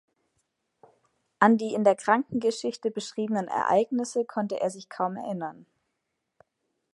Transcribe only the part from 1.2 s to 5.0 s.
An die in der Krankengeschichte beschriebenen Ereignisse konnte er sich